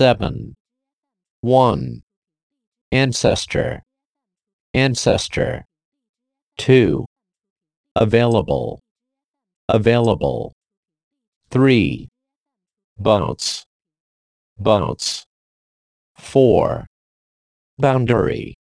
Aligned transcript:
7. 0.00 0.54
1. 1.42 2.00
Ancestor. 2.90 3.82
Ancestor. 4.72 5.66
2. 6.56 7.04
Available. 7.96 8.80
Available. 9.68 10.54
3. 11.50 12.08
Bounce. 12.98 13.62
Bounce. 14.58 15.26
4. 16.16 16.86
Boundary. 17.76 18.54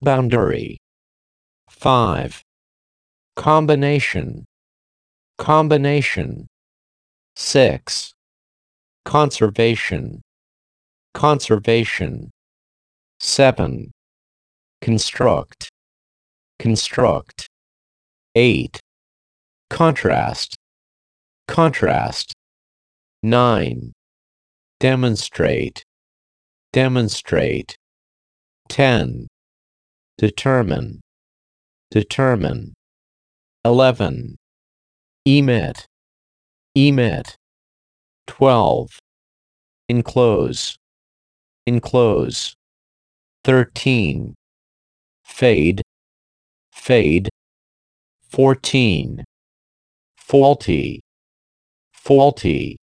Boundary. 0.00 0.78
5. 1.68 2.42
Combination. 3.36 4.46
Combination. 5.36 6.46
6. 7.34 8.14
Conservation. 9.04 10.22
Conservation. 11.16 12.30
7. 13.20 13.90
Construct. 14.82 15.70
Construct. 16.58 17.48
8. 18.34 18.78
Contrast. 19.70 20.56
Contrast. 21.48 22.34
9. 23.22 23.92
Demonstrate. 24.78 25.82
Demonstrate. 26.74 27.76
10. 28.68 29.26
Determine. 30.18 31.00
Determine. 31.90 32.74
11. 33.64 34.36
Emit. 35.24 35.86
Emit. 36.74 37.36
12. 38.26 38.98
Enclose. 39.88 40.76
Enclose. 41.66 42.54
13. 43.44 44.34
Fade. 45.24 45.82
Fade. 46.72 47.28
14. 48.30 49.24
Faulty. 50.16 51.00
Faulty. 51.92 52.76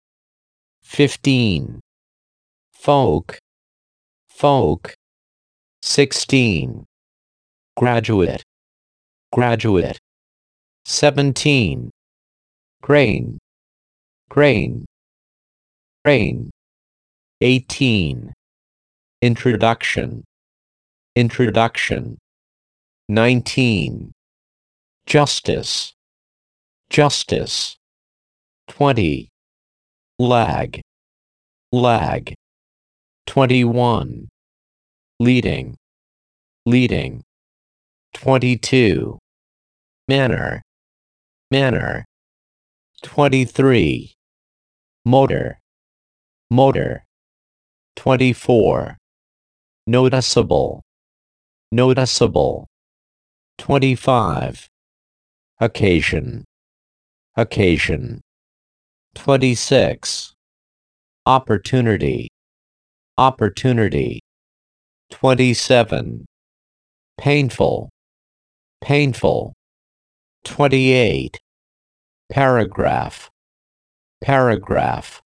15. 0.83 1.81
Folk. 2.73 3.39
Folk. 4.29 4.95
16. 5.83 6.85
Graduate. 7.77 8.43
Graduate. 9.33 9.99
17. 10.85 11.91
Grain. 12.83 13.39
Grain. 14.29 14.85
Grain. 16.05 16.51
18. 17.41 18.33
Introduction. 19.23 20.25
Introduction. 21.15 22.19
19. 23.09 24.11
Justice. 25.07 25.93
Justice. 26.91 27.77
20. 28.67 29.29
Lag. 30.19 30.81
Lag. 31.71 32.35
21. 33.29 34.29
Leading. 35.21 35.77
Leading. 36.67 37.23
22. 38.15 39.21
Manner. 40.09 40.63
Manner. 41.49 42.05
23. 43.05 44.15
Motor. 45.05 45.61
Motor. 46.51 47.05
24. 47.95 48.99
Noticeable. 49.87 50.81
Noticeable. 51.73 52.69
25. 53.59 54.69
Occasion. 55.61 56.45
Occasion. 57.37 58.21
26. 59.17 60.35
Opportunity. 61.27 62.29
Opportunity. 63.19 64.21
27. 65.11 66.27
Painful. 67.19 67.91
Painful. 68.81 69.53
28. 70.45 71.41
Paragraph. 72.31 73.31
Paragraph. 74.23 75.21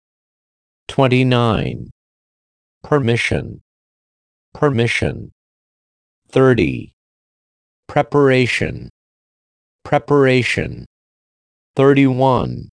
29. 0.88 1.90
Permission. 2.82 3.60
Permission. 4.56 5.32
30. 6.30 6.94
Preparation. 7.88 8.88
Preparation. 9.84 10.86
31. 11.76 12.70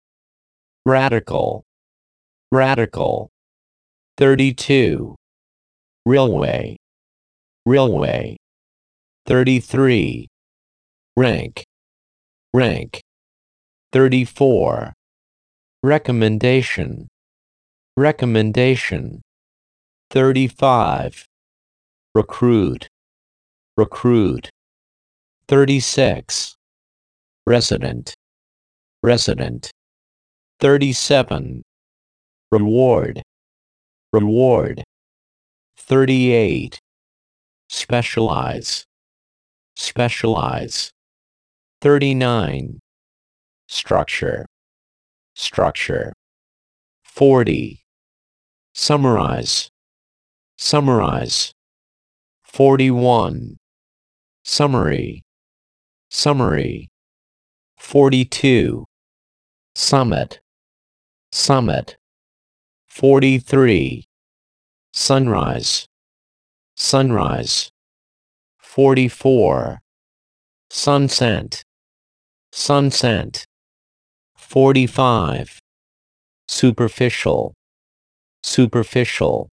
Radical. 0.85 1.65
Radical. 2.53 3.29
32. 4.15 5.13
Railway. 6.05 6.77
Railway. 7.65 8.37
33. 9.25 10.29
Rank. 11.17 11.65
Rank. 12.53 13.01
34. 13.91 14.93
Recommendation. 15.83 17.09
Recommendation. 17.97 19.21
35. 20.11 21.25
Recruit. 22.15 22.87
Recruit. 23.75 24.51
36. 25.47 26.55
Resident. 27.47 28.13
Resident. 29.01 29.71
37. 30.59 31.63
Reward. 32.51 33.23
Reward. 34.13 34.83
38. 35.77 36.77
Specialize. 37.69 38.85
Specialize. 39.75 40.91
39. 41.81 42.79
Structure. 43.67 44.45
Structure. 45.35 46.13
40. 47.05 47.81
Summarize. 48.75 49.69
Summarize. 50.59 51.52
41. 52.53 53.57
Summary. 54.45 55.23
Summary. 56.11 56.87
42. 57.79 58.85
Summit. 59.73 60.39
Summit. 61.31 61.97
43. 62.89 64.03
Sunrise. 64.93 65.87
Sunrise. 66.77 67.71
44. 68.59 69.79
Sunset. 70.69 71.63
Sunset. 72.51 73.45
45. 74.37 75.59
Superficial. 76.47 77.55
Superficial. 78.43 79.49